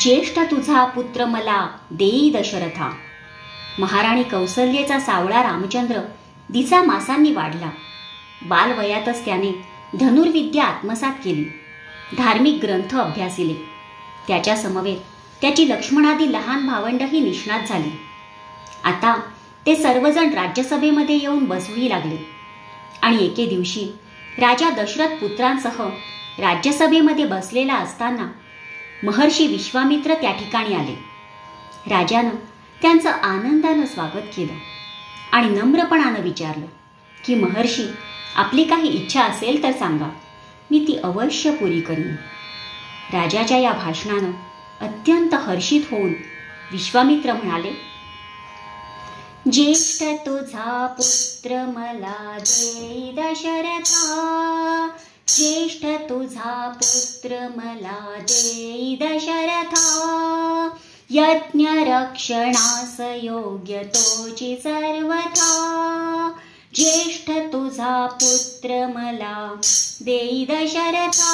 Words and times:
ज्येष्ठ 0.00 0.38
तुझा 0.38 0.84
पुत्र 0.84 1.24
मला 1.24 1.66
देई 1.90 2.30
दशरथा. 2.30 2.96
महाराणी 3.78 4.22
कौसल्येचा 4.22 5.00
सावळा 5.00 5.42
रामचंद्र 5.42 6.00
दिसा 6.50 6.82
मासांनी 6.82 7.32
वाढला. 7.32 7.70
बालवयातच 8.42 9.24
त्याने 9.24 9.64
धनुर्विद्या 10.00 10.64
आत्मसात 10.64 11.12
केली. 11.12 11.44
धार्मिक 12.18 12.58
ग्रंथ 12.62 12.96
अभ्यासिले. 12.96 13.54
त्याच्या 14.28 14.56
समवेत 14.56 14.96
त्याची 15.40 15.68
लक्ष्मणादी 15.68 16.32
लहान 16.32 16.66
भावंडही 16.66 17.20
निष्णात 17.20 17.60
झाली. 17.68 17.98
आता 18.84 19.20
ते 19.66 19.76
सर्वजण 19.76 20.30
राज्यसभेमध्ये 20.30 21.16
येऊन 21.16 21.44
बसूही 21.44 21.88
लागले. 21.88 22.26
आणि 23.02 23.24
एके 23.24 23.46
दिवशी 23.46 23.84
राजा 24.38 24.70
दशरथ 24.70 25.08
पुत्रांसह 25.08 25.88
राज्यसभेमध्ये 26.38 27.24
बसलेला 27.24 27.74
असताना 27.74 28.32
महर्षी 29.04 29.46
विश्वामित्र 29.46 30.14
त्या 30.14 30.32
ठिकाणी 30.32 30.74
आले. 30.74 30.94
राजानं 31.90 32.30
त्यांचं 32.82 33.10
आनंदानं 33.10 33.86
स्वागत 33.86 34.26
केलं 34.36 34.52
आणि 35.32 35.48
नम्रपणानं 35.48 36.20
विचारलं 36.20 36.66
की 37.24 37.34
महर्षी 37.34 37.86
आपली 38.36 38.64
काही 38.64 38.88
इच्छा 38.88 39.22
असेल 39.22 39.62
तर 39.62 39.72
सांगा. 39.72 40.10
मी 40.70 40.84
ती 40.88 40.96
अवश्य 40.96 41.50
पुरी 41.50 41.80
करीन. 41.80 42.16
राजाच्या 43.12 43.58
या 43.58 43.72
भाषणानं 43.72 44.30
अत्यंत 44.80 45.34
हर्षित 45.34 45.80
होऊन 45.90 46.12
विश्वामित्र 46.72 47.32
म्हणाले 47.32 47.70
ज्येष्ठ 49.52 50.02
तुझा 50.02 50.86
पुत्र 50.86 51.64
मला 51.76 52.38
दे 52.40 53.14
दशरथा 53.16 54.88
ज्येष्ठ 55.28 55.84
तुझा 55.84 56.68
पुत्र 56.68 57.48
मला 57.56 58.14
देई 58.18 58.96
दशरथा 58.96 59.86
यज्ञ 61.10 61.66
रक्षणास 61.68 63.00
योग्य 63.00 63.82
तोची 63.82 64.56
सर्वथा. 64.56 65.52
ज्येष्ठ 66.74 67.30
तुझा 67.30 68.06
पुत्र 68.06 68.86
मला 68.86 69.54
देई 70.02 70.44
दशरथा 70.44 71.32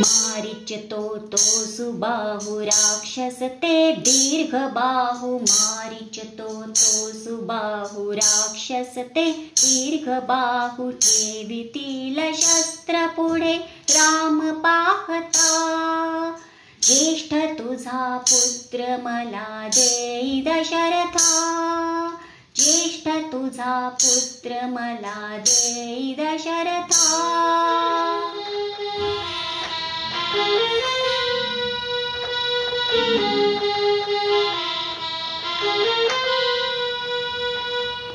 मारिचतो 0.00 1.02
तो 1.32 1.36
सुबाहु 1.36 2.58
राक्षस 2.60 3.38
ते 3.62 3.92
दीर्घ 3.96 4.54
बाहु 4.74 5.36
मारिचतो 5.38 6.46
तो 6.46 6.62
तो 6.62 7.12
सुबाहु 7.14 8.10
राक्षस 8.12 8.94
ते 9.14 9.24
दीर्घ 9.62 10.08
बाहु 10.28 10.90
ठेवितील 11.02 12.20
शस्त्र 12.34 13.06
पुढे 13.16 13.54
राम 13.90 14.40
पाहता 14.64 15.48
ज्येष्ठ 16.82 17.34
तुझा 17.58 18.16
पुत्र 18.30 18.96
मला 19.04 19.68
देई 19.68 20.40
दशरथा 20.46 21.28
ज्येष्ठ 22.56 23.08
तुझा 23.32 23.88
पुत्र 24.02 24.66
मला 24.66 25.36
देई 25.38 26.14
दशरथा। 26.20 27.89
Thank 30.32 30.62
you. 30.62 30.69